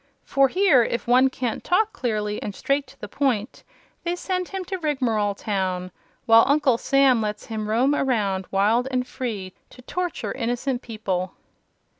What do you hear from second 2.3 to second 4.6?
and straight to the point, they send